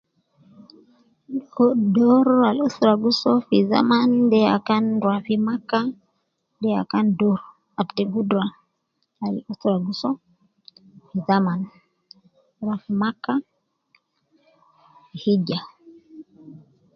Ko 1.53 1.65
doru 1.93 2.35
al 2.49 2.57
usra 2.67 2.91
gi 3.01 3.11
soo 3.21 3.39
fi 3.47 3.57
zaman 3.71 4.09
de 4.31 4.37
ya 4.49 4.57
kan 4.67 4.85
rua 5.03 5.17
fi 5.25 5.35
macca, 5.47 5.81
de 6.61 6.67
ya 6.75 6.83
kan 6.91 7.05
doru 7.19 7.45
al 7.79 7.87
te 7.95 8.03
gudra 8.13 8.45
al 9.23 9.35
usra 9.51 9.75
gi 9.85 9.93
soo 10.01 10.15
fi 11.07 11.17
zaman, 11.29 11.59
rua 12.63 12.75
fi 12.83 12.91
macca, 13.01 13.33
hijja 15.21 15.59